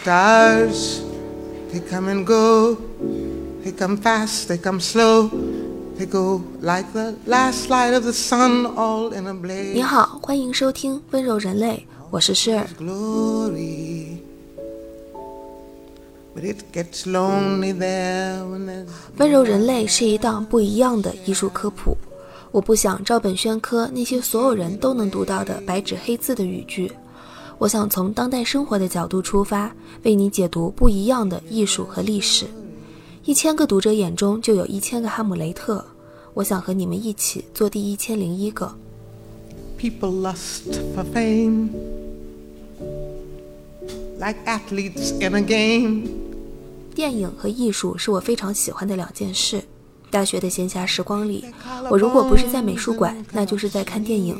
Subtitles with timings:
[0.00, 1.02] stars,
[1.70, 2.76] they come and go.
[3.62, 5.28] They come fast, they come slow.
[5.96, 9.74] They go like the last light of the sun, all in a blaze.
[9.74, 12.66] 你好，欢迎收听《温柔人类》，我是诗儿。
[12.78, 14.16] Glory.
[16.34, 18.86] But it gets lonely there when there's
[19.18, 21.94] 温柔人类是一档不一样的艺术科普。
[22.50, 26.90] 我不想照本宣科那些所有人都能读到的白纸黑字的语句，
[27.60, 29.70] 我想从当代生活的角度出发，
[30.04, 32.46] 为你解读不一样的艺术和历史。
[33.26, 35.84] 一千个读者眼中就有一千个哈姆雷特。
[36.32, 38.74] 我想和你们一起做第一千零一个。
[39.78, 41.68] people lust for fame.
[44.18, 46.08] Like athletes in a game.
[46.94, 49.62] 电影和艺术是我非常喜欢的两件事。
[50.10, 51.44] 大学的闲暇时光里，
[51.90, 54.34] 我如果不是在美术馆，那就是在看电影。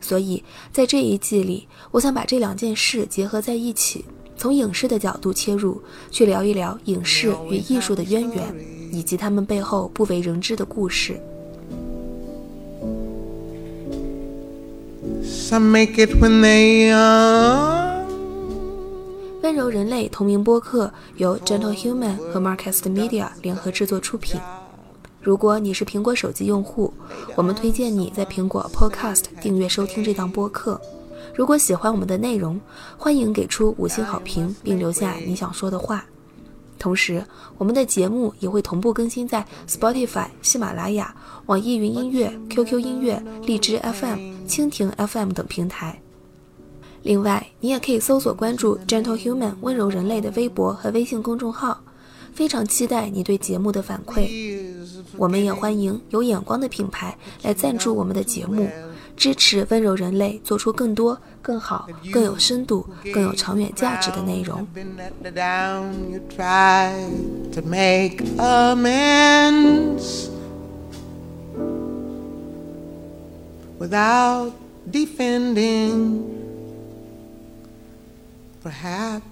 [0.00, 4.04] 所以在这一季里，我想把这两件事结合在一起，
[4.36, 8.54] 从影视的角度切入，去聊一聊影视与艺术的渊源，
[8.90, 11.20] 以及他们背后不为人知的故事。
[15.22, 18.00] Some make it when they are.
[19.42, 24.40] 温柔人类同名播客由 Gentle Human 和 Marcast Media 联合制作出品。
[25.22, 26.90] 如果你是苹果手机用户，
[27.36, 30.80] 我们推荐你在苹果 Podcast 订阅收听这档播客。
[31.34, 32.58] 如果喜欢我们的内容，
[32.96, 36.02] 欢迎给出五星好评，并留下你想说的话。
[36.78, 37.22] 同时，
[37.58, 46.00] 我们的节目也会同步更新在 Spotify、喜马拉雅、网易云音乐、QQ 音乐、荔枝 FM、蜻蜓 FM 等平台。
[47.02, 51.78] 另外，你也可以搜索关注 Gentle Human 温柔人类的微博和微信公众号。
[52.32, 54.28] 非常期待你对节目的反馈。
[55.16, 58.68] 我们也欢迎有眼光的品牌来赞助我们的节目，
[59.16, 64.66] 支持温柔人类做出更多、更好、更有深度、更有长远价值的内容。
[73.80, 74.52] Without
[74.90, 76.22] defending.
[78.62, 79.22] Perhaps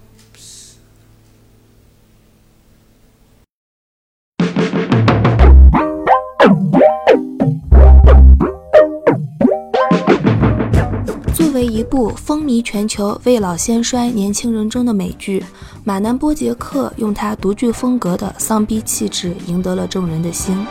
[11.59, 15.43] 为一部风靡全球、未老先衰年轻人中的美剧，
[15.83, 20.65] 马南波杰克用他独具风格的丧逼气质赢得了众人的心。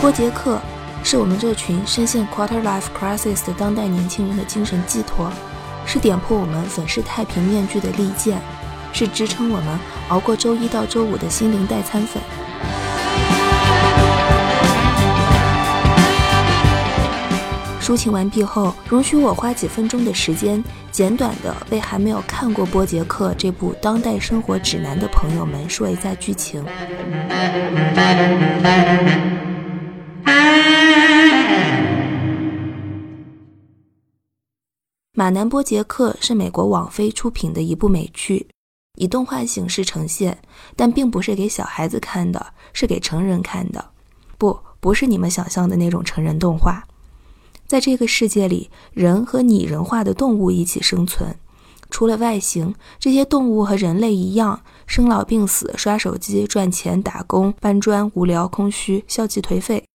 [0.00, 0.58] 波杰克
[1.04, 5.30] 是我们这群深陷 quarter life crisis 的当代年轻人的精神寄托，
[5.86, 8.42] 是点破我们粉饰太平面具的利剑，
[8.92, 9.78] 是支撑我们
[10.08, 12.20] 熬过周一到周五的心灵代餐粉。
[17.82, 20.62] 抒情完毕后，容许我花几分钟的时间，
[20.92, 26.64] 简短的为还没有看过《波杰克》这部当代生活指南的朋友们说一下剧情。
[35.12, 38.46] 马南波杰克是美国网飞出品的一部美剧，
[38.96, 40.38] 以动画形式呈现，
[40.76, 43.84] 但并不是给小孩子看的，是给成人看的。
[44.38, 46.84] 不，不是你们想象的那种成人动画。
[47.72, 51.34] 在这个世界里，人和拟人化的动物一起生存。
[51.88, 59.86] 除了外形，这些动物和人类一样，生老病死、刷手机、赚钱、打工、搬砖、无聊、空虚、消极颓废。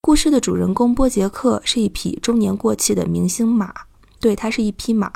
[0.00, 3.74] 故事的主人公波杰克是一匹中年过气的明星马，
[4.20, 5.10] 对，它是一匹马。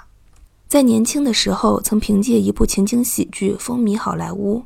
[0.77, 4.63] 在年轻的时候，曾凭借一部情景喜剧风靡好莱坞。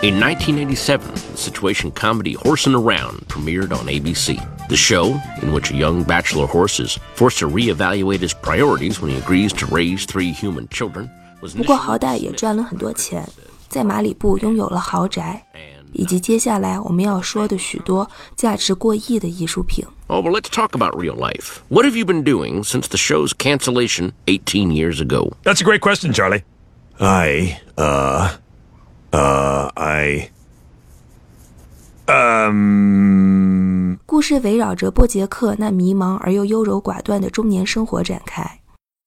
[0.00, 4.38] In 1987, the situation comedy Horsin' Around premiered on ABC.
[4.70, 9.10] The show, in which a young bachelor horse is forced to reevaluate his priorities when
[9.10, 11.10] he agrees to raise three human children,
[11.42, 13.28] was 不过好歹也赚了很多钱，
[13.68, 15.44] 在马里布拥有了豪宅，
[15.92, 19.84] 以及接下来我们要说的许多价值过亿的艺术品。
[20.08, 21.58] Oh, well, let's talk about real life.
[21.68, 25.32] What have you been doing since the show's cancellation 18 years ago?
[25.44, 26.42] That's a great question, Charlie.
[26.98, 28.36] I, uh,
[29.12, 30.30] uh, I,
[32.06, 38.60] um, 故事围绕着波杰克那迷茫而又优柔寡断的中年生活展开。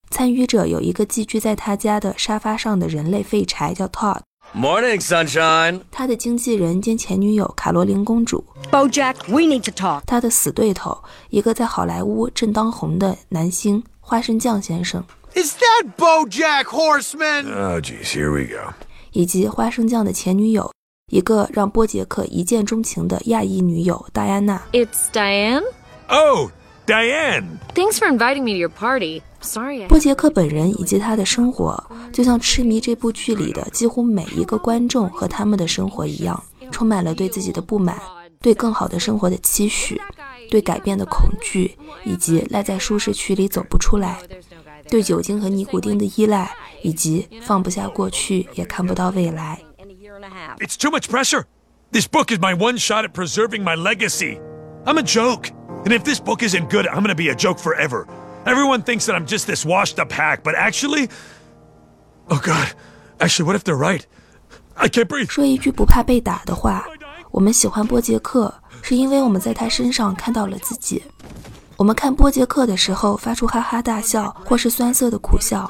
[0.09, 4.21] 参与者有一个寄居在他家的沙发上的人类废柴，叫 Todd。
[4.54, 5.82] Morning, sunshine.
[5.90, 10.02] 他的经纪人兼前女友卡罗琳公主， Bojack, we need to talk.
[10.06, 15.04] 他的死对头，一个在好莱坞正当红的男星花生酱先生，
[15.34, 17.52] Is that Bojack Horseman?
[17.54, 18.72] oh, geez, here we go.
[19.12, 20.72] 以及花生酱的前女友，
[21.12, 24.60] 一个让波杰克一见钟情的亚裔女友戴安娜。
[24.72, 25.62] It's Diane.
[26.08, 26.50] Oh,
[26.86, 27.58] Diane.
[27.75, 29.22] Thanks for inviting me to your party.
[29.87, 31.81] 波杰克本人以及他的生活，
[32.11, 37.99] 就像痴迷这部剧里的几乎每一个观众和他们的生活一样，充满了对自己的不满、
[38.41, 39.99] 对更好的生活的期许、
[40.49, 44.19] 对改变的恐惧，以及赖在舒适区里走不出来、
[44.89, 46.51] 对酒精和尼古丁的依赖，
[46.81, 49.59] 以及放不下过去也看不到未来。
[50.59, 51.43] It's too much pressure.
[51.91, 54.39] This book is my one shot at preserving my legacy.
[54.85, 55.49] I'm a joke.
[55.85, 58.05] And if this book isn't good, I'm gonna be a joke forever.
[58.45, 61.09] Everyone thinks that I'm just this washed up hack, but actually.
[62.29, 62.73] Oh god.
[63.19, 64.01] Actually, what if they're right?
[64.75, 65.29] I can't breathe.
[65.29, 66.85] 说一句不怕被打的话，
[67.31, 71.03] 我们喜欢波杰克，是因为我们在他身上看到了自己。
[71.77, 75.69] 我们看波杰克的时候发出哈哈大笑，或是酸涩的苦笑，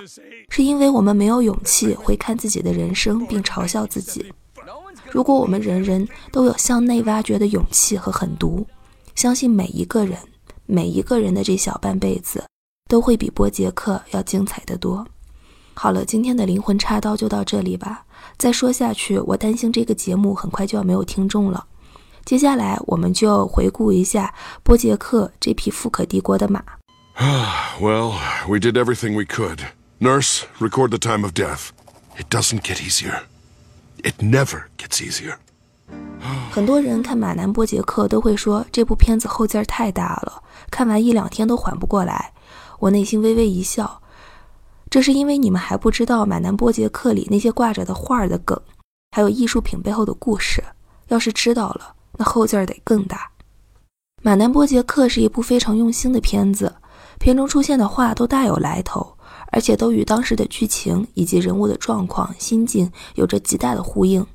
[0.49, 4.33] 是因为我们没有勇气回看自己的人生并嘲笑自己。
[5.11, 8.65] 如果我们人人都有向内挖掘的勇气和狠毒，
[9.15, 10.17] 相信每一个人，
[10.65, 12.43] 每一个人的这小半辈子，
[12.87, 15.05] 都会比波杰克要精彩的多。
[15.73, 18.05] 好了，今天的灵魂插刀就到这里吧。
[18.37, 21.65] 再说下去，我担心这个节目很快就要没有听众了。
[22.25, 24.33] 接下来，我们就回顾一下
[24.63, 26.63] 波杰克这匹富可敌国的马。
[27.79, 28.13] well,
[28.47, 29.59] we did everything we could.
[29.99, 31.69] Nurse, record the time of death.
[32.17, 33.21] It doesn't get easier.
[34.03, 35.35] It never gets easier.
[36.51, 40.41] 很多人看马南波杰克都会说这部片子后劲儿太大了，
[40.71, 42.31] 看完一两天都缓不过来。
[42.79, 44.01] 我内心微微一笑，
[44.89, 48.59] 这是因为你们还不知道马南波杰克里那些挂着的画的梗，
[49.11, 50.63] 还有艺术品背后的故事。
[51.09, 53.29] 要是知道了，那后劲儿得更大。
[54.21, 56.73] 马南波杰克是一部非常用心的片子，
[57.19, 59.15] 片中出现的画都大有来头，
[59.51, 64.25] 而且都与当时的剧情以及人物的状况、心境有着极大的呼应。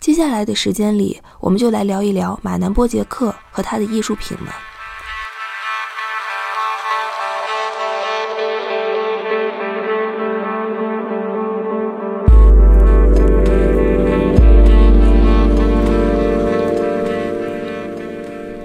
[0.00, 4.48] 接下来的时间里，我们就来聊一聊马南波杰克和他的艺术品们。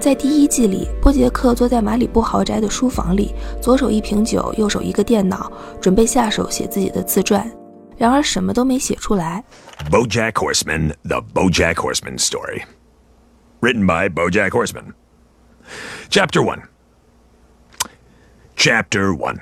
[0.05, 7.51] 在第一季里，波杰克坐在马里布豪宅的书房里，左手一瓶酒，右手一个电脑，准备下手写自己的自传。
[7.99, 9.45] 然而什么都没写出来。
[9.91, 12.63] BoJack Horseman: The BoJack Horseman Story.
[13.61, 14.95] Written by BoJack Horseman.
[16.09, 16.63] Chapter 1.
[18.57, 19.39] Chapter 1.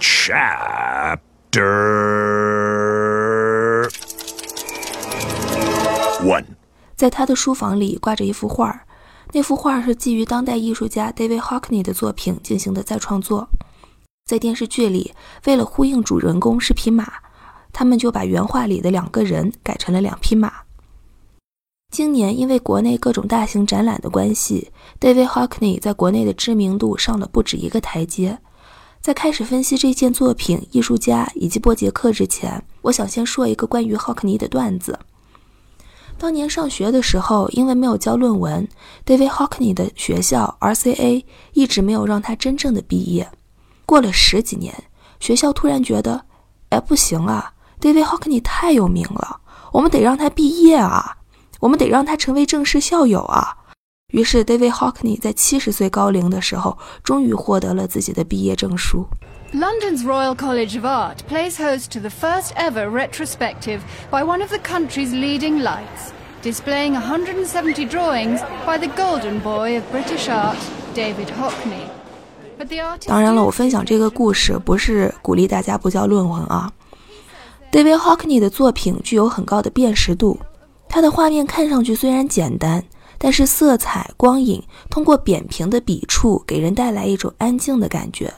[0.00, 0.70] Chapter
[6.22, 6.53] 1.
[6.95, 8.85] 在他的书房里挂着一幅画，
[9.33, 13.49] 那幅画是基于当代艺术家 David Hockney 的作品进行的再创作。
[14.25, 15.13] 在电视剧里，
[15.45, 17.05] 为了呼应主人公是匹马，
[17.73, 20.51] 他们就把原画里的两个人改成了两匹马。
[21.91, 28.39] 今年因为国内各种大型展览的关系，David Hockney 在国内的知名度上了不止一个台阶。
[28.99, 34.97] 在开始分析这件作品、艺术家以及波杰克之前，我想先说一个关于 Hockney 的段子。
[36.17, 38.67] 当年上学的时候，因为没有交论文
[39.05, 41.23] ，David Hockney 的学校 RCA
[41.53, 43.29] 一直没有让他真正的毕业。
[43.85, 44.73] 过了十几年，
[45.19, 46.25] 学校突然觉得，
[46.69, 49.41] 哎，不行啊，David Hockney 太有名了，
[49.73, 51.17] 我们得让他毕业啊，
[51.59, 53.57] 我们得让他成为正式校友啊。
[54.13, 59.05] 于是，David Hockney 在七十岁高龄的时候，终于获得了自己的毕业证书。
[59.54, 64.60] London's Royal College of Art plays host to the first ever retrospective by one of the
[64.60, 70.56] country's leading lights, displaying 170 drawings by the golden boy of British art,
[70.94, 71.88] David Hockney.
[72.56, 76.70] But the artist 当然了，我分享这个故事不是鼓励大家不交论文啊。
[77.72, 80.38] David Hockney 的作品具有很高的辨识度，
[80.88, 82.84] 他的画面看上去虽然简单，
[83.18, 88.32] 但是色彩、光影通过扁平的笔触，给人带来一种安静的感觉。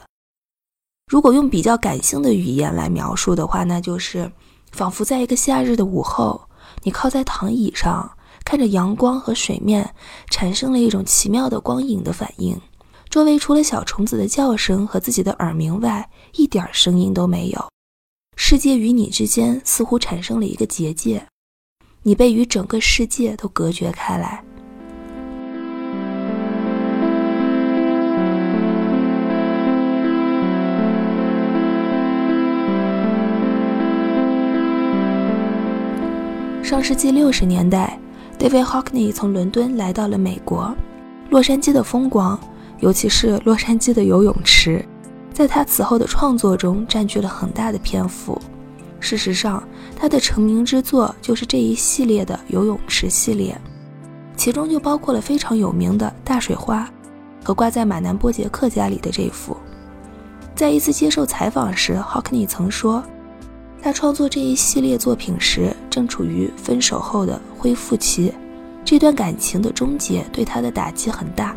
[1.08, 4.30] 如果用比较感性的语言来描述的话，那就是
[4.72, 6.38] 仿佛在一个夏日的午后，
[6.82, 8.10] 你靠在躺椅上，
[8.44, 9.94] 看着阳光和水面，
[10.30, 12.60] 产生了一种奇妙的光影的反应。
[13.08, 17.68] 周围除了小虫子的叫声和自己的耳鸣外，一点声音都没有。
[18.36, 21.26] 世界与你之间似乎产生了一个结界，
[22.02, 24.44] 你被与整个世界都隔绝开来。
[36.68, 37.98] 上世纪六十年代
[38.38, 40.76] ，David Hockney 从伦敦来到了美国。
[41.30, 42.38] 洛杉矶的风光，
[42.80, 44.84] 尤其是洛杉矶的游泳池，
[45.32, 48.38] 在他此后的创作中占据了很大的篇幅。
[49.00, 53.58] 事实上，他的成名之作就是这一系列的游泳池系列，
[54.36, 56.86] 其中就包括了非常有名的大水花
[57.42, 59.56] 和挂在马南波杰克家里的这幅。
[60.54, 63.02] 在一次接受采访时，Hockney 曾说，
[63.80, 68.32] 他创作这一系列作品时正处于分手后的恢复期，
[68.84, 71.54] 这段感情的终结对他的打击很大。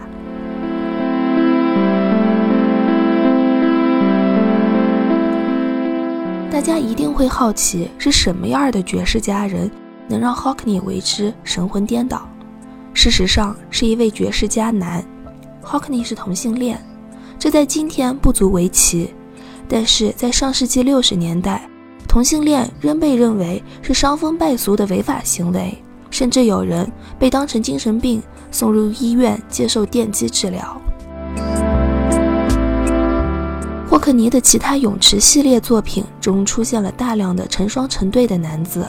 [6.52, 9.70] 大家一定会好奇，是什么样的爵士佳人
[10.08, 12.30] 能让 Hockney 为之神魂颠倒？
[12.94, 15.04] 事实上，是一位爵士佳男。
[15.64, 16.80] Hockney 是同性恋，
[17.40, 19.12] 这在今天不足为奇，
[19.68, 21.68] 但是在上世纪六十年代，
[22.12, 26.86] 同性恋仍被认为是伤风败俗的违法行为，甚至有人
[27.18, 30.82] 被当成精神病送入医院接受电击治疗。
[33.90, 38.86] 霍克尼的其他泳池系列作品中出现了大量的成双成对的男子，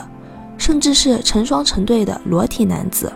[0.57, 3.09] 甚至是成双成对的裸体男子。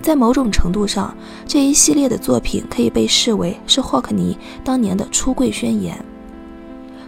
[0.00, 1.14] 在某种程度上，
[1.46, 6.02] 这一系列的作品可以被视为是霍克尼当年的出柜宣言。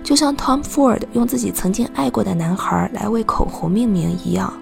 [0.06, 4.52] 就像 Tom Ford 用自己曾经爱过的男孩来为口红命名一样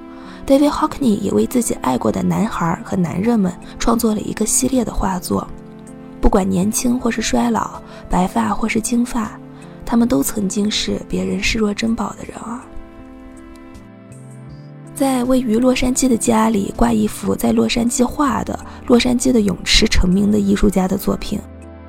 [0.47, 5.47] ，David Hockney 也为自己爱过的男孩和男人们创作了一个系列的画作。
[6.19, 7.73] 不管年轻或是衰老，
[8.09, 9.39] 白发或是金发。
[9.85, 12.65] 他们都曾经是别人视若珍宝的人啊！
[14.95, 21.39] 在位于洛杉矶的家里挂一幅在洛杉矶画的洛杉矶的泳池成名的艺术家的作品，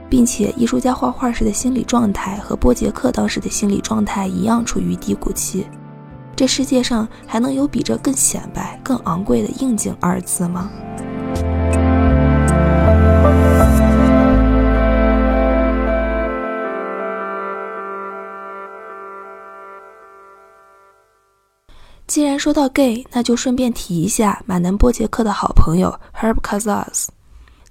[0.10, 5.66] 并且艺术家画画时的心理状态和波杰克当时的心理状态一样处于低谷期。
[6.36, 10.70] 这世界上还能有比这更显摆、更昂贵的应景二字吗？
[22.08, 27.12] 既然说到 gay，那就顺便提一下马南波杰克的好朋友 Herb k a z a s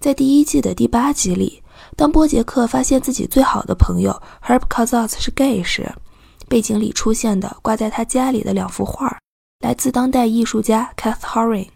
[0.00, 1.62] 在第一季的第八集里，
[1.97, 5.91] 当波杰克发现自己最好的朋友 Herb k a z a s 是 gay 时，
[6.49, 9.17] 背景里出现的挂在他家里的两幅画，
[9.61, 11.69] 来自当代艺术家 Kath Haring。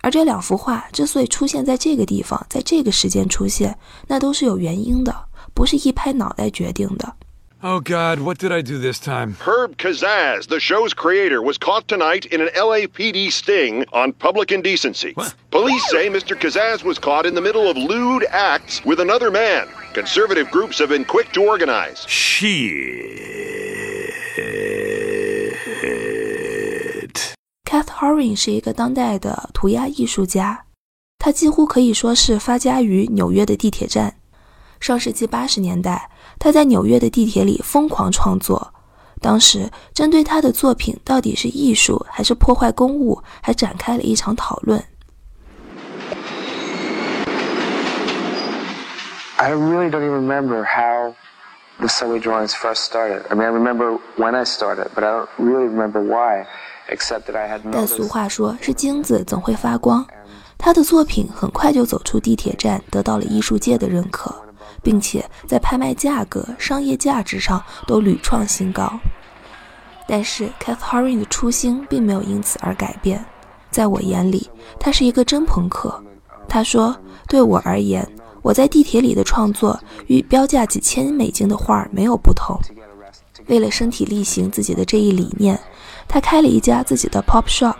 [0.00, 3.76] 而这两幅画之所以出现在这个地方，在这个时间出现，
[4.06, 5.14] 那都是有原因的，
[5.54, 7.14] 不是一拍脑袋决定的。
[7.65, 9.37] Oh, God, what did I do this time?
[9.39, 15.13] Herb Kazaz, the show's creator, was caught tonight in an LAPD sting on public indecency.
[15.15, 15.33] What?
[15.49, 16.35] Police say Mr.
[16.35, 19.69] Kazaz was caught in the middle of lewd acts with another man.
[19.93, 22.05] Conservative groups have been quick to organize.
[22.05, 23.23] Shit.
[27.65, 30.65] Kath Haring 是一个当代的涂鸦艺术家，
[31.17, 34.15] 他几乎可以说是发家于纽约的地铁站。
[34.81, 38.72] 上世纪八十年代， 他在纽约的地铁里疯狂创作。
[39.20, 44.82] 当时，针对他的作品到底是艺术还是破坏公物，还展开了一场讨论。
[49.36, 51.14] I really don't even remember how
[51.78, 53.22] the subway drawings first started.
[53.28, 56.46] I mean, I remember when I started, but I don't really remember why,
[56.88, 57.62] except that I had.
[57.72, 60.06] 但俗话说是金子总会发光，
[60.56, 64.47] 他的作品很快就走出地铁站，得到了艺术界的认可。
[64.82, 68.92] 并且在拍卖价格、商业价值上都屡创新高。
[70.06, 73.24] 但是 Kath Haring 的初心并没有因此而改变。
[73.70, 74.48] 在我眼里，
[74.80, 76.02] 他是一个真朋克。
[76.48, 76.96] 他说
[77.28, 78.08] ：“对我而言，
[78.40, 82.58] 我在地铁里的创作与标价几千美金的画没有不同。
[83.48, 85.60] 为了身体力行自己的这一理念，
[86.08, 87.76] 他开了一家自己的 pop shop，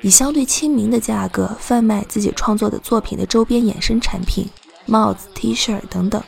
[0.00, 4.48] 以相对亲民的价格贩卖自己创作的作品的周边衍生产品。”
[4.86, 6.22] 帽子、T 恤等等，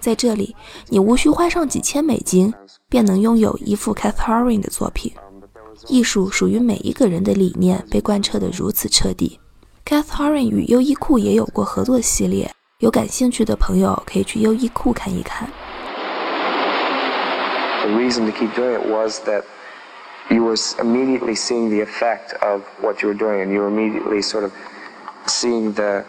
[0.00, 0.54] 在这里，
[0.88, 2.52] 你无需花上几千美金，
[2.88, 5.12] 便能拥有一幅 Kath Haring 的作品。
[5.86, 9.38] 艺术属于每一个人的理念被贯彻得如此彻底。
[9.86, 15.48] Kath Haring 与优衣库也有过合作系列，有感兴趣的朋友可以去优衣库看一看。
[17.82, 19.44] The reason to keep doing it was that
[20.28, 24.20] you were immediately seeing the effect of what you were doing, and you were immediately
[24.20, 24.50] sort of
[25.26, 26.04] seeing the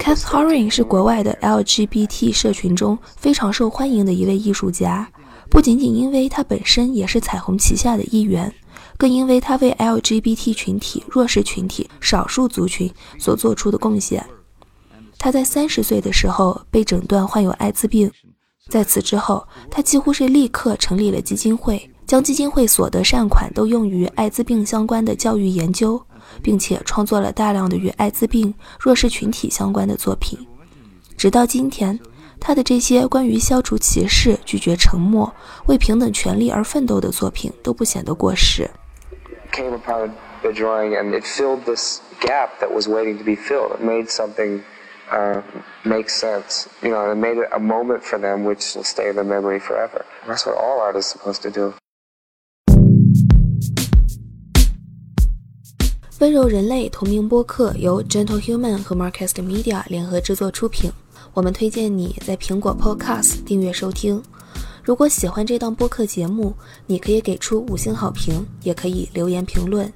[0.00, 5.08] Kath Haring 是国外的 LGBT 社群中非常受欢迎的一位艺术家，
[5.48, 8.52] 不仅仅因为他本身也是彩虹旗下的一员，
[8.98, 14.24] 更因为他为 LGBT 群体、弱势群体、少数族群所做出的贡献。
[15.16, 18.10] 他在三十岁的时候被诊断患有艾滋病，
[18.68, 26.02] 在此之后，他几乎是立刻成立了基金会，将基金会所得善款都用于艾滋病相关的教育研究。
[26.42, 30.46] 并且创作了大量的与艾滋病弱势群体相关的作品，
[31.16, 31.98] 直到今天，
[32.40, 35.32] 他的这些关于消除歧视、拒绝沉默、
[35.66, 38.70] 为平等权利而奋斗的作品都不显得过时。
[39.52, 40.10] Came upon
[40.42, 43.76] the drawing and it filled this gap that was waiting to be filled.
[43.76, 44.62] It made something
[45.10, 45.42] uh,
[45.84, 46.66] make sense.
[46.82, 49.60] You know, it made it a moment for them which will stay in the memory
[49.60, 50.04] forever.
[50.26, 51.74] That's what all art is supposed to do.
[56.20, 60.90] 温柔人类同名播客由 Gentle Human 和 Marcast Media 联合制作出品。
[61.32, 64.22] 我们推荐你在苹果 Podcast 订阅收听。
[64.84, 66.54] 如果喜欢这档播客节目，
[66.86, 69.92] 你可以给出五星好评，也可以留言评论。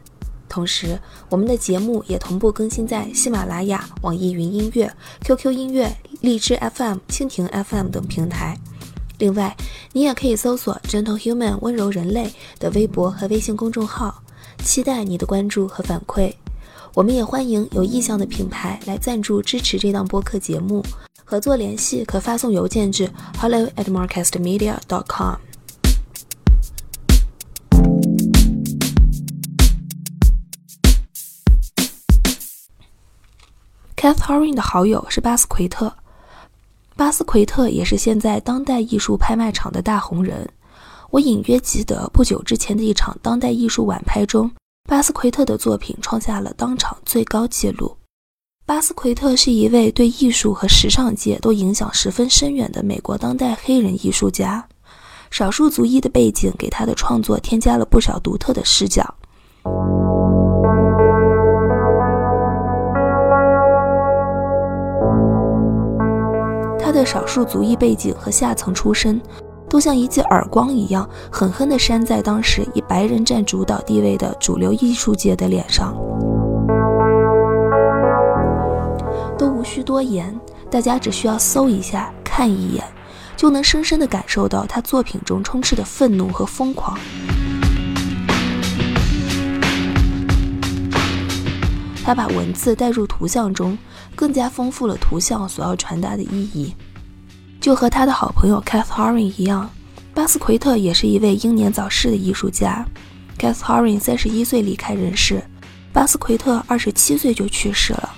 [0.49, 0.99] 同时，
[1.29, 8.59] 我们的节目也同步更新在喜马拉雅、网易云音乐、QQ 音乐、荔枝 FM、蜻蜓 FM 等平台。
[9.19, 9.57] 另外，
[9.93, 14.21] 你也可以搜索 Gentle Human 温柔人类的微博和微信公众号，
[14.65, 16.33] 期待你的关注和反馈。
[16.95, 20.85] 我们也欢迎有意向的品牌来赞助支持这档播客节目。
[21.25, 25.37] 合作联系可发送邮件至 hello at marcastmedia.com。
[33.95, 35.93] Kath Haring 的好友是巴斯奎特，
[36.97, 40.49] 巴斯奎特也是现在当代艺术拍卖场的大红人。
[41.11, 44.51] 我隐约记得不久之前的一场当代艺术晚拍中，
[44.87, 47.97] 巴斯奎特的作品创下了当场最高纪录。
[48.67, 54.63] 巴斯奎特是一位对艺术和时尚界都影响十分深远的美国当代黑人艺术家，
[55.31, 59.03] 少数族裔的背景给他的创作添加了不少独特的视角。
[66.79, 69.19] 他的少数族裔背景和下层出身，
[69.69, 75.95] 都像一记耳光一样，狠狠地扇在当时以白人占主导地位的主流艺术界的脸上。
[79.37, 80.39] 都无需多言，
[80.71, 82.83] 大家只需要搜一下、看一眼，
[83.37, 86.99] 就能深深地感受到他作品中充斥的愤怒和疯狂。
[92.05, 93.77] 他把文字带入图像中，
[94.17, 96.75] 更加丰富了图像所要传达的意义。
[97.61, 99.71] 就和他的好朋友 Kath Haring 一样，
[100.15, 102.87] 巴斯奎特也是一位英年早逝的艺术家。
[103.39, 105.43] Kath Haring 三十一岁离开人世，
[105.93, 108.15] 巴斯奎特二十七岁就去世了。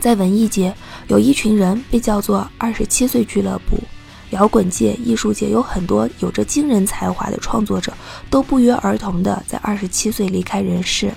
[0.00, 0.74] 在文艺界，
[1.08, 3.76] 有一群人被叫做“二十七岁俱乐部”。
[4.30, 7.92] 摇滚界、艺术界有很多有着惊人才华的创作者，
[8.28, 11.12] 都不约而同的在二十七岁离开人世。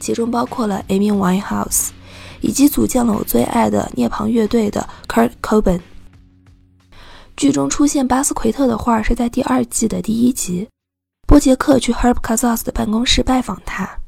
[0.00, 1.90] 其中包括了 Amy Winehouse，
[2.40, 5.80] 以及组建了我最爱的涅槃乐队的 Kurt Cobain。
[7.35, 10.67] 剧中出现巴斯奎特的画是在第二季的第一集，
[11.27, 13.99] 波杰克去 Herb c a z a s 的办公室拜访他。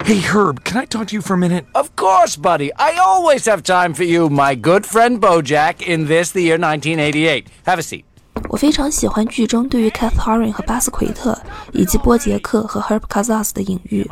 [0.00, 1.64] Hey Herb, can I talk to you for a minute?
[1.72, 2.70] Of course, buddy.
[2.74, 7.44] I always have time for you, my good friend Bojack, in this the year 1988.
[7.64, 8.04] Have a seat.
[8.50, 11.40] 我非常喜欢剧中对于 Kath Haring 和巴斯奎特
[11.72, 14.10] 以及波杰克和 Herb c a z a s 的隐喻。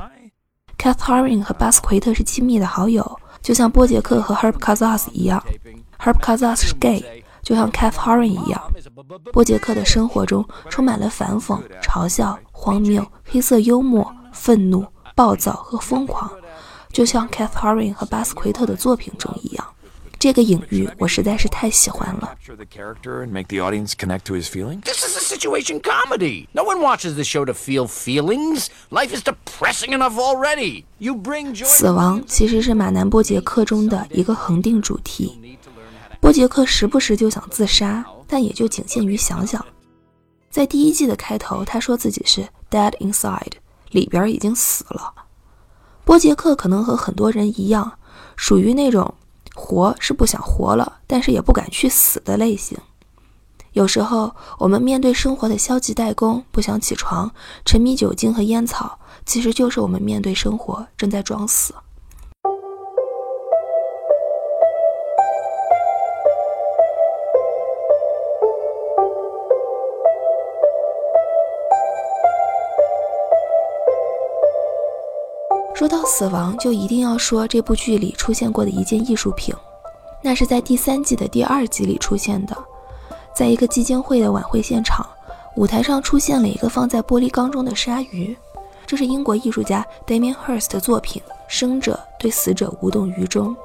[0.78, 5.44] Kath Haring 和巴斯奎特是亲密的好友，就像波杰克和 Herb c a z a s 一样。
[5.98, 6.46] Herb c a z
[7.47, 8.61] 就像 Kath Haring 一样。
[9.31, 16.29] 波杰克的生活中充满了反讽、嘲笑、荒谬、黑色幽默、愤怒、暴躁和疯狂，
[16.91, 19.65] 就像 Kath Haring 和巴斯奎特的作品中一样。
[20.19, 22.35] 这个隐喻我实在是太喜欢了。
[22.45, 22.57] This
[25.05, 26.47] is a situation comedy.
[26.51, 28.67] No one watches the show to feel feelings.
[28.89, 30.83] Life is depressing enough already.
[30.97, 31.63] You bring joy.
[31.63, 35.56] 死亡其实是马南波杰克中的一个恒定主题。
[36.19, 39.63] 波杰克时不时就想自杀，但也就仅限于想想。
[40.49, 43.51] 在第一季的开头，他说自己是 dead inside，
[43.91, 45.13] 里边已经死了。
[46.03, 47.99] 波杰克可能和很多人一样，
[48.35, 49.13] 属于那种
[49.53, 52.77] 活是不想活了，但是也不敢去死的类型。
[53.73, 57.31] 有时候，我们面对生活的消极怠工，不想起床，
[57.63, 61.75] 沉迷酒精和烟草，其实就是我们面对生活正在装死。
[75.77, 79.53] 说到死亡，就一定要说这部剧里出现过的一件艺术品，
[80.23, 82.57] 那是在第三季的第二集里出现的。
[83.31, 85.05] 在一个基金会的晚会现场，
[85.55, 88.35] 舞台上出现了一个放在玻璃缸中的鲨鱼，
[88.87, 93.55] 这是英国艺术家 Damien Hirst 的作品《生者对死者无动于衷》。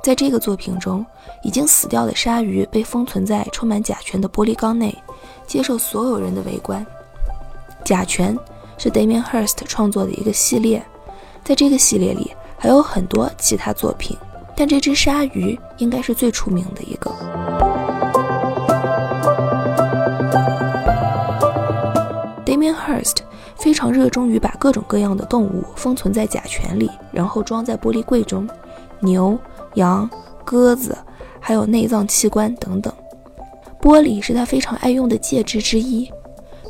[0.00, 1.04] 在这个作品中，
[1.42, 4.96] 已经死掉的鲨鱼被封存在充满甲醛的玻璃缸内，
[5.44, 6.86] 接受所有人的围观。
[7.82, 8.38] 甲醛
[8.82, 10.82] 是 Damien Hirst 创作的一个系列，
[11.44, 14.16] 在这个系列里还有很多其他作品。
[14.56, 17.10] 但这只鲨鱼应该是最出名的一个。
[22.46, 23.18] Damien Hirst
[23.56, 28.48] 非常热衷于把各种各样的动物封存在甲醛里，然后装在玻璃柜中，
[29.00, 29.38] 牛、
[29.74, 30.08] 羊、
[30.42, 30.96] 鸽子，
[31.38, 32.90] 还有内脏器官等等。
[33.78, 36.10] 玻璃是他非常爱用的介质之一。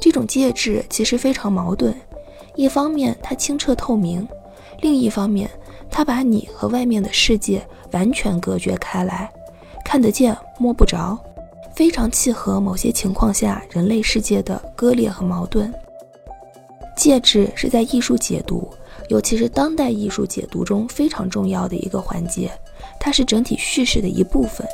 [0.01, 1.95] 这种介质其实非常矛盾，
[2.57, 4.27] 一方面它清澈透明，
[4.81, 5.49] 另一方面
[5.91, 9.31] 它把你和外面的世界完全隔绝开来，
[9.85, 11.19] 看得见摸不着，
[11.75, 15.73] 非常契合某些情况下人类世界的割裂和矛盾。
[16.97, 18.69] 介质是在艺术解读，
[19.09, 22.51] 尤其是当代艺术解读中非常重要的一个环节，
[22.99, 24.67] 它是整体叙事的一部分。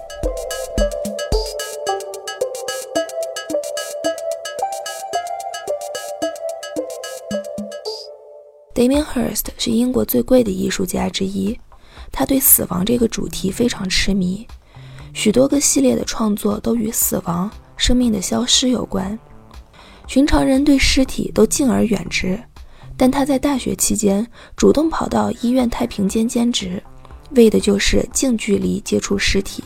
[8.76, 11.58] Damien Hirst 是英国最贵的艺术家之一，
[12.12, 14.46] 他对死亡这个主题非常痴迷，
[15.14, 19.18] 许多个系列的创作都与死亡、生命的消失有关。
[20.06, 22.38] 寻常人对尸体都敬而远之，
[22.98, 26.82] 但他在大学期间主动跑到医院太平间兼职，
[27.30, 29.64] 为的就是近距离接触尸体，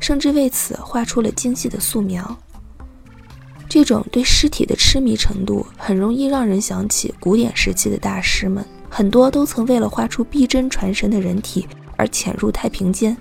[0.00, 2.34] 甚至为此画出了精细的素描。
[3.70, 13.16] 这种对尸体的痴迷程度，很容易让人想起古典时期的大师们，很多都曾为了画出逼真传神的人体而潜入太平间，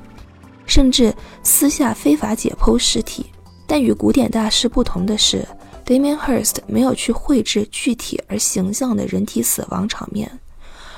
[0.65, 3.27] 甚至私下非法解剖尸体。
[3.67, 5.47] 但与古典大师不同的是
[5.85, 10.39] ，Damien Hirst 没有去绘制具体而形象的人体死亡场面，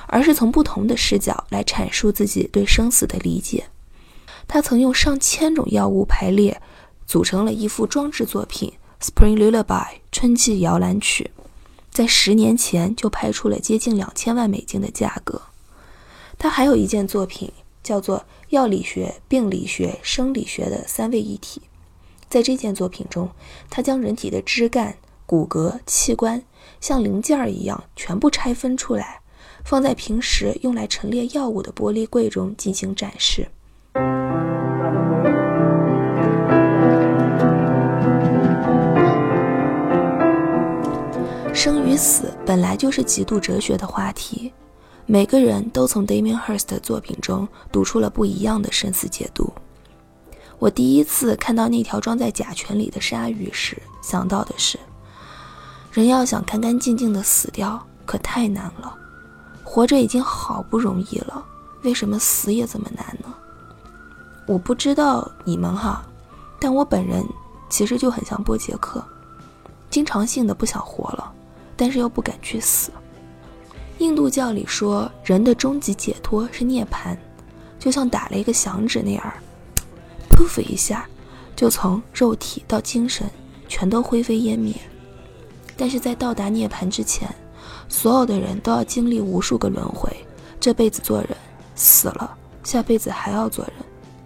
[0.08, 3.66] 而是从不同的视角来阐述自己对生死的理解。
[4.48, 6.62] 他曾用上千种药物排列，
[7.06, 8.72] 组成了一幅装置作品。
[9.02, 11.32] Spring Lullaby 春季摇篮曲，
[11.90, 15.42] 在十年前就拍出了接近两千万美金的价格。
[16.38, 21.62] 他还有一件作品叫做《药理学、病理学、生理学的三位一体》。
[22.30, 23.32] 在这件作品中，
[23.72, 26.44] 他将人体的枝干、骨骼、器官
[26.80, 29.22] 像零件儿一样全部拆分出来，
[29.66, 33.50] 放在平时用来陈列药物的玻璃柜中进行展示。
[41.54, 44.52] 生与死本来就是极度哲学的话题，
[45.06, 49.52] 每个人都从 Damien Hirst 的作品中读出了不一样的生死解读。
[50.60, 54.80] 我第一次看到那条装在甲醛里的鲨鱼时，想到的是：
[55.92, 58.96] 人要想干干净净的死掉，可太难了。
[59.64, 61.46] 活着已经好不容易了，
[61.84, 63.34] 为什么死也这么难呢？
[64.48, 66.02] 我不知道你们哈，
[66.60, 67.26] 但我本人
[67.70, 69.04] 其实就很像波杰克，
[69.90, 71.34] 经常性的不想活了。
[71.82, 72.92] 但是又不敢去死。
[73.98, 77.18] 印度教里说，人的终极解脱是涅槃，
[77.80, 79.34] 就像打了一个响指那样，
[80.30, 81.08] 噗噗一下，
[81.56, 83.28] 就从肉体到精神
[83.68, 84.76] 全都灰飞烟灭。
[85.76, 87.28] 但是在到达涅槃之前，
[87.90, 90.16] 所有的人都要经历无数个轮回，
[90.60, 91.36] 这辈子做人
[91.74, 93.74] 死了，下辈子还要做人，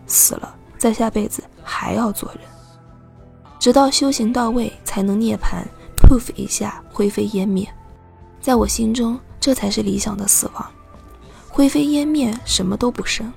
[0.07, 2.41] 死了，再下辈子还要做人，
[3.59, 5.63] 直到修行到位才能涅槃。
[6.05, 7.67] Poof 一下，灰飞烟灭。
[8.39, 10.65] 在我心中，这才是理想的死亡，
[11.49, 13.31] 灰飞烟灭，什么都不剩。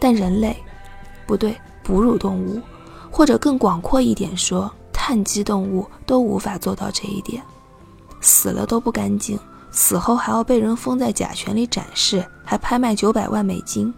[0.00, 0.56] 但人类，
[1.26, 2.60] 不对，哺乳动物，
[3.10, 7.42] 或者更广阔一点说，碳基动物都无法做到这一点。
[8.20, 9.38] 死了都不干净，
[9.70, 13.92] 死后还要被人封在甲醛里展示，还拍卖九百万美金。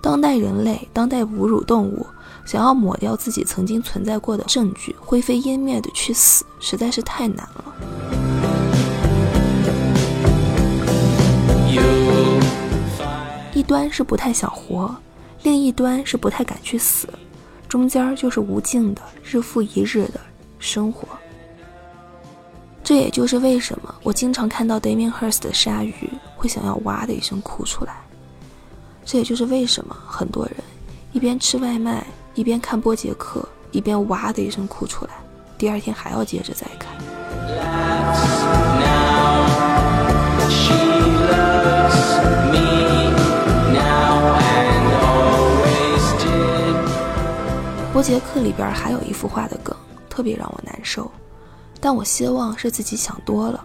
[0.00, 2.04] 当代人类，当代哺乳动物。
[2.46, 7.64] 想要抹掉自己曾经存在过的证据，灰飞烟灭的去死，实在是太难了。
[13.52, 14.94] 一端是不太想活，
[15.42, 17.08] 另一端是不太敢去死，
[17.68, 20.20] 中间就是无尽的日复一日的
[20.60, 21.08] 生活。
[22.84, 27.96] 这也就是为什么我经常看到 Damien Hirst 的鲨鱼会想要哇的一声哭出来。
[29.04, 30.54] 这也就是为什么很多人
[31.10, 32.06] 一边吃外卖。
[32.36, 35.12] 一边看波杰克，一边哇的一声哭出来，
[35.56, 36.94] 第二天还要接着再看。
[47.90, 49.74] 波杰克里边还有一幅画的梗，
[50.10, 51.10] 特别让我难受，
[51.80, 53.64] 但我希望是自己想多了。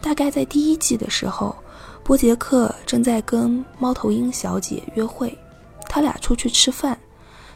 [0.00, 1.52] 大概在第一季的时候，
[2.04, 5.36] 波杰克正在跟猫头鹰小姐约会，
[5.88, 6.96] 他俩出去吃饭。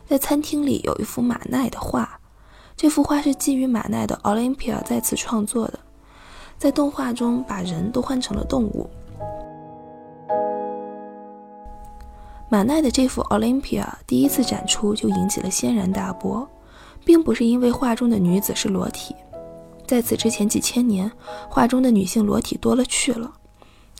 [0.09, 2.18] 在餐厅里有一幅马奈的画，
[2.75, 5.79] 这幅画是基于马奈的《Olympia》再次创作的，
[6.57, 8.88] 在动画中把人都换成了动物。
[12.49, 16.49] 马奈的这幅《Olympia》第一次展出就引起了轩然大波，
[17.05, 19.14] 并不是因为画中的女子是裸体，
[19.87, 21.12] 在此之前几千年，
[21.51, 23.31] 画中的女性裸体多了去了，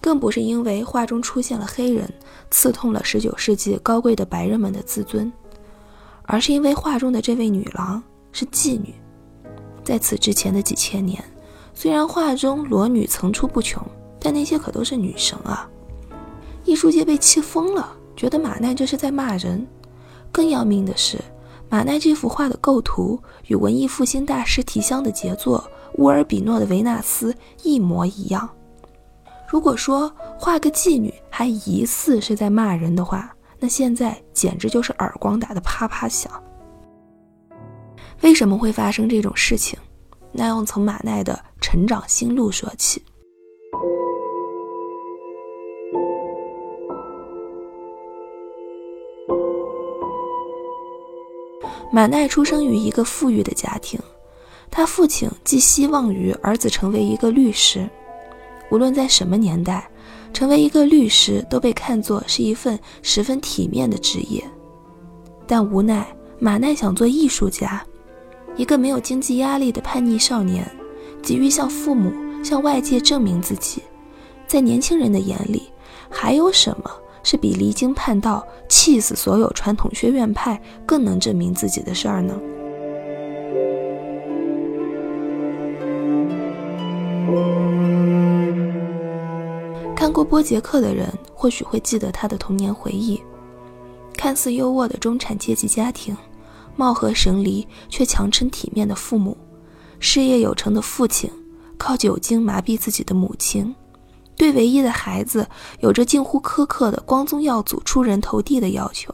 [0.01, 2.11] 更不是因为画中出现了黑人，
[2.51, 5.31] 刺痛了19世纪高贵的白人们的自尊，
[6.31, 8.01] 而是因为画中的这位女郎
[8.33, 8.95] 是妓女。
[9.83, 11.25] 在此之前的几千年，
[11.73, 13.83] 虽然画中裸女层出不穷，
[14.21, 15.67] 但那些可都是女神啊！
[16.65, 19.67] 艺术界被气疯了，觉得马奈这是在骂人。
[20.31, 21.19] 更要命的是，
[21.71, 28.47] 马奈这幅画的构图与文艺复兴大师提香的杰作乌尔比诺的《维纳斯》一模一样。
[29.51, 36.31] 如果说画个妓女还疑似是在骂人的话，那现在简直就是耳光打得啪啪响。
[38.23, 39.79] 为什么会发生这种事情？
[40.33, 43.03] 那要从马奈的成长心路说起。
[51.91, 53.99] 马奈出生于一个富裕的家庭，
[54.71, 57.89] 他父亲寄希望于儿子成为一个律师。
[58.71, 59.91] 无论在什么年代，
[60.33, 64.43] 成为一个律师都被看作是一份十分体面的职业。
[65.47, 66.07] 但无奈，
[66.39, 67.83] 马奈想做艺术家。
[68.57, 70.69] 一个没有经济压力的叛逆少年，
[71.23, 72.13] 急于向父母、
[72.45, 73.83] 向外界证明自己。
[74.47, 75.71] 在年轻人的眼里，
[76.11, 76.91] 还有什么？
[77.25, 82.35] 是比离经叛道、气死所有传统学院派更能证明自己的事儿呢？
[89.99, 93.21] 看过波杰克的人或许会记得他的童年回忆：
[94.17, 96.17] 看似优渥的中产阶级家庭，
[96.77, 99.37] 貌合神离却强撑体面的父母，
[99.99, 101.29] 事业有成的父亲，
[101.77, 103.75] 靠酒精麻痹自己的母亲。
[104.37, 105.45] 对唯一的孩子
[105.81, 109.13] 有着近乎苛刻的光宗耀祖、出人头地的要求。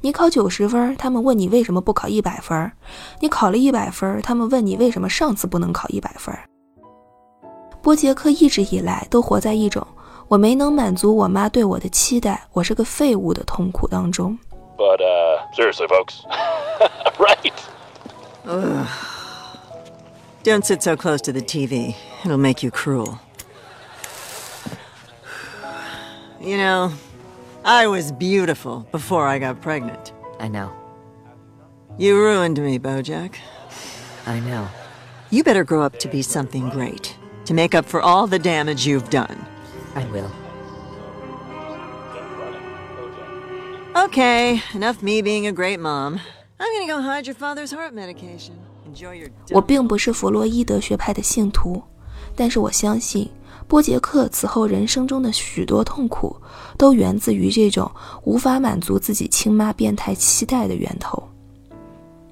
[0.00, 2.70] 你考九十分，他们问你为什么不考一百分；
[3.20, 6.34] 你考了一百分，他们问你为什么上次不能考一百分。
[7.82, 9.86] 波杰克一直以来都活在一种
[10.31, 14.37] 我没能满足我妈对我的期待，我是个废物的痛苦当中。
[14.77, 16.23] But uh, seriously, folks,
[17.17, 17.53] right?
[18.45, 18.87] Ugh.
[20.43, 21.95] Don't sit so close to the TV.
[22.23, 23.19] It'll make you cruel.
[26.39, 26.91] You know,
[27.65, 30.13] I was beautiful before I got pregnant.
[30.39, 30.69] I know.
[31.97, 33.35] You ruined me, Bojack.
[34.25, 34.67] I know.
[35.31, 38.85] You better grow up to be something great, to make up for all the damage
[38.85, 39.45] you've done.
[39.94, 40.30] I will.
[43.94, 46.18] Okay, enough me being a great mom.
[46.58, 48.52] I'm gonna go hide your father's heart medication.
[48.86, 49.28] Enjoy your.
[49.50, 51.82] 我并不是弗洛伊德学派的信徒，
[52.34, 53.30] 但是我相信
[53.68, 56.36] 波杰克此后人生中的许多痛苦，
[56.78, 57.90] 都源自于这种
[58.24, 61.22] 无法满足自己亲妈变态期待的源头。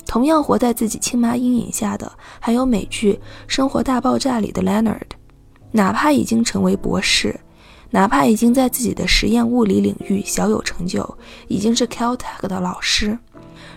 [0.06, 3.12] 同样活在自己亲妈阴影下的，还有美剧
[3.46, 5.02] 《生活大爆炸》里的 Leonard。
[5.72, 7.38] 哪怕已经成为博士，
[7.90, 11.16] 哪怕已经在自己的实验物理领域小有成就，
[11.48, 13.18] 已经是 Caltech 的老师，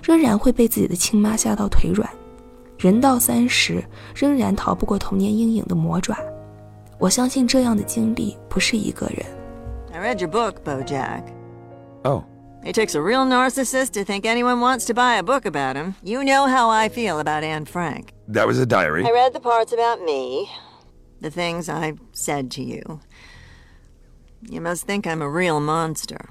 [0.03, 2.09] 仍然会被自己的亲妈吓到腿软。
[2.77, 3.83] 人到三十，
[4.15, 6.17] 仍然逃不过童年阴影的魔爪。
[6.99, 9.25] 我相信这样的经历不是一个人。
[9.91, 11.23] I read your book, Bojack.
[12.03, 12.23] Oh.
[12.65, 15.95] It takes a real narcissist to think anyone wants to buy a book about him.
[16.01, 18.13] You know how I feel about Anne Frank.
[18.29, 19.03] That was a diary.
[19.05, 20.49] I read the parts about me,
[21.19, 23.01] the things I said to you.
[24.49, 26.29] You must think I'm a real monster.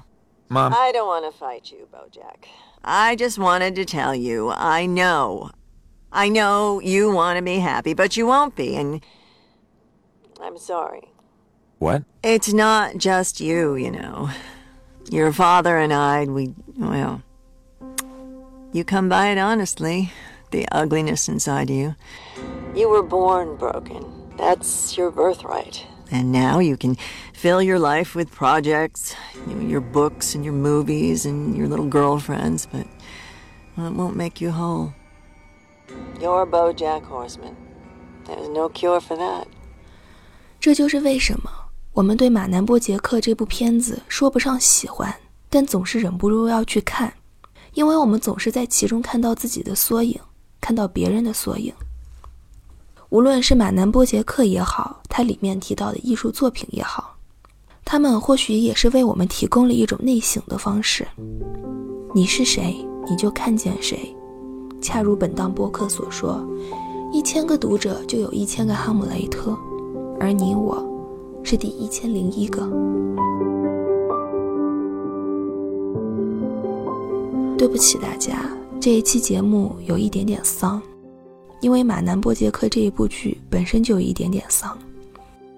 [0.49, 0.73] Mom.
[0.73, 2.45] I don't want to fight you, Bojack.
[2.83, 5.51] I just wanted to tell you I know.
[6.11, 9.03] I know you want to be happy, but you won't be, and
[10.41, 11.09] I'm sorry.
[11.79, 12.03] What?
[12.21, 14.29] It's not just you, you know.
[15.09, 17.23] Your father and I, we, well,
[18.71, 20.11] you come by it honestly,
[20.51, 21.95] the ugliness inside you.
[22.75, 24.05] You were born broken.
[24.37, 25.85] That's your birthright.
[26.13, 26.95] And now you can
[27.33, 29.15] fill your life with projects,
[29.47, 32.85] you know, your books and your movies and your little girlfriends, but
[33.75, 34.93] well, it won't make you whole.
[36.21, 37.55] You're Bojack Horseman.
[38.25, 39.47] There's no cure for that.
[40.59, 41.49] 这就是为什么
[41.93, 45.13] 我们对马南波杰克这部片子说不上喜欢，
[45.49, 47.11] 但总是忍不住要去看，
[47.73, 50.21] 因为我们总是在其中看到自己的缩影，
[50.61, 51.73] 看到别人的缩影。
[53.09, 57.15] 无论是马南波杰克也好，他里面提到的艺术作品也好，
[57.85, 61.07] 他们或许也是为我们提供了一种内省的方式。
[62.15, 64.11] 你是谁，你就看见谁。
[64.81, 66.43] 恰如本档播客所说，
[67.11, 69.55] 一千个读者就有一千个哈姆雷特。
[70.19, 70.83] 而你我，
[71.43, 72.67] 是第一千零一个。
[77.55, 78.49] 对不起大家，
[78.81, 80.81] 这一期节目有一点点丧，
[81.61, 84.75] 因为《马南波杰克》这一部剧本身就有一点点丧，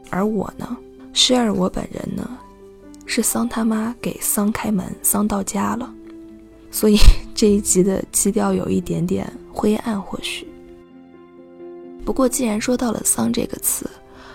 [0.09, 0.77] 而我呢，
[1.13, 2.37] 失儿我本人呢，
[3.05, 5.91] 是桑他妈给桑开门，桑到家了，
[6.71, 6.97] 所以
[7.35, 10.47] 这一集的基调有一点点灰暗，或许。
[12.05, 13.89] 不过既然说到了桑这个词，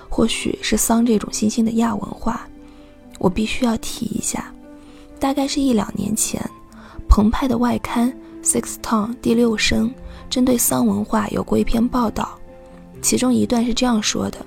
[0.08, 2.46] 或许是桑这种新兴的亚文化，
[3.18, 4.52] 我必须要提一下，
[5.18, 6.42] 大概是一两年前，
[7.08, 8.12] 澎湃的外刊
[8.44, 9.92] 《Six Ton》第六声
[10.28, 12.36] 针对桑文化有过一篇报道，
[13.00, 14.44] 其中一段是这样说的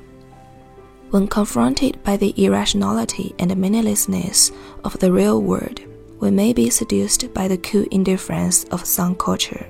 [1.12, 4.50] ：When confronted by the irrationality and meaninglessness
[4.82, 5.80] of the real world,
[6.20, 9.66] we may be seduced by the cool indifference of some culture,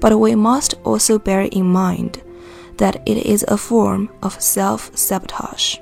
[0.00, 2.20] but we must also bear in mind
[2.76, 5.78] that it is a form of self-sabotage。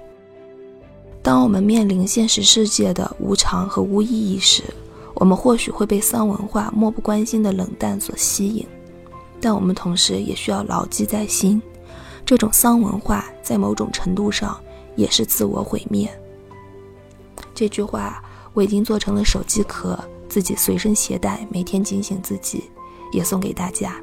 [1.22, 4.62] 当我们面临现实世界的无常和无意义时，
[5.14, 8.64] 我们或许会被丧文化漠不关心的冷淡所吸引，
[9.40, 11.60] 但我们同时也需要牢记在心，
[12.24, 14.58] 这种丧文化在某种程度上
[15.01, 16.07] 也是自我毁灭。
[17.55, 19.97] 这句话我已经做成了手机壳，
[20.29, 22.65] 自己随身携带，每天警醒自己，
[23.11, 23.95] 也送给大家。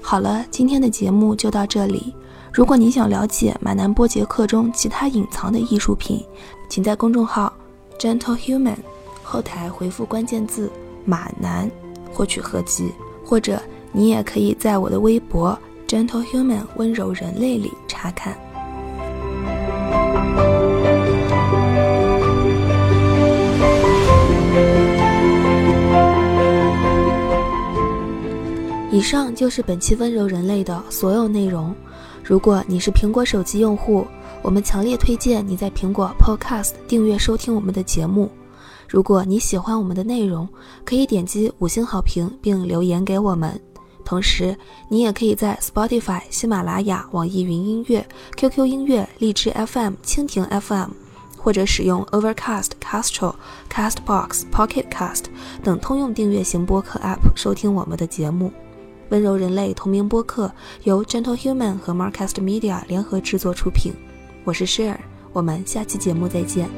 [0.00, 2.14] 好了，今天的节目就到这里。
[2.52, 6.24] 如果你想了解马南波杰克中其他隐藏的艺术品，
[6.68, 7.52] 请在公众号
[7.98, 8.78] Gentle Human
[9.22, 10.70] 后台回复关键字
[11.04, 11.70] “马南”
[12.10, 12.90] 获取合集，
[13.24, 18.36] 或者你也可以在我的微博 Gentle Human 温柔人类里查看。
[29.00, 31.74] 以上就是本期温柔人类的所有内容。
[32.22, 34.06] 如果你是苹果手机用户，
[34.42, 38.30] 我们强烈推荐你在苹果 Podcast 订阅收听我们的节目。
[38.86, 40.46] 如果你喜欢我们的内容，
[40.84, 43.58] 可以点击五星好评并留言给我们。
[44.04, 44.54] 同时，
[44.90, 50.90] 你也可以在 Spotify、喜马拉雅、网易云音乐、QQ 音乐、荔枝 FM、蜻蜓 FM，
[51.38, 53.34] 或者使用 Overcast、Castro、
[53.72, 55.24] Castbox、Pocket Cast
[55.64, 58.52] 等通用订阅型播客 App 收听我们的节目。
[59.10, 60.52] 温柔人类同名播客
[60.84, 63.92] 由 Gentle Human 和 Marcast Media 联合制作出品。
[64.44, 64.96] 我是 Share，
[65.32, 66.68] 我们下期节目再见。